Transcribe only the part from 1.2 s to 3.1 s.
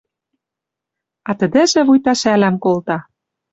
А тӹдӹжӹ вуйта шӓлӓм колта